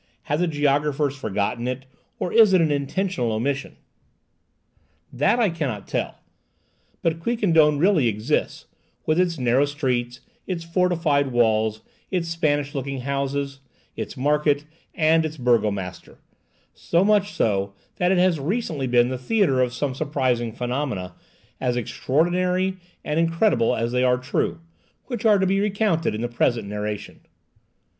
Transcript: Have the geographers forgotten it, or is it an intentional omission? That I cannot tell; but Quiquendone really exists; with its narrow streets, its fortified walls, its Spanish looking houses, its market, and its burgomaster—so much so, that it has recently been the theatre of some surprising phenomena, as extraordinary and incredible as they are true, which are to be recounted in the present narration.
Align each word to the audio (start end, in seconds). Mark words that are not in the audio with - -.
Have 0.23 0.39
the 0.39 0.47
geographers 0.47 1.15
forgotten 1.15 1.67
it, 1.67 1.85
or 2.17 2.33
is 2.33 2.53
it 2.53 2.59
an 2.61 2.71
intentional 2.71 3.31
omission? 3.33 3.75
That 5.13 5.37
I 5.39 5.51
cannot 5.51 5.87
tell; 5.87 6.17
but 7.03 7.19
Quiquendone 7.19 7.77
really 7.79 8.07
exists; 8.07 8.65
with 9.05 9.19
its 9.19 9.37
narrow 9.37 9.65
streets, 9.65 10.21
its 10.47 10.63
fortified 10.63 11.27
walls, 11.27 11.81
its 12.09 12.29
Spanish 12.29 12.73
looking 12.73 13.01
houses, 13.01 13.59
its 13.95 14.17
market, 14.17 14.65
and 14.95 15.23
its 15.23 15.37
burgomaster—so 15.37 17.05
much 17.05 17.31
so, 17.33 17.75
that 17.97 18.11
it 18.11 18.17
has 18.17 18.39
recently 18.39 18.87
been 18.87 19.09
the 19.09 19.19
theatre 19.19 19.61
of 19.61 19.71
some 19.71 19.93
surprising 19.93 20.51
phenomena, 20.51 21.13
as 21.59 21.75
extraordinary 21.77 22.77
and 23.05 23.19
incredible 23.19 23.75
as 23.75 23.91
they 23.91 24.01
are 24.03 24.17
true, 24.17 24.61
which 25.05 25.25
are 25.27 25.37
to 25.37 25.45
be 25.45 25.59
recounted 25.61 26.15
in 26.15 26.21
the 26.21 26.27
present 26.27 26.67
narration. 26.67 27.19